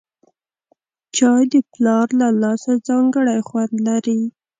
چای 1.15 1.43
د 1.53 1.55
پلار 1.71 2.07
له 2.19 2.27
لاسه 2.41 2.71
ځانګړی 2.87 3.39
خوند 3.47 3.73
لري 3.87 4.21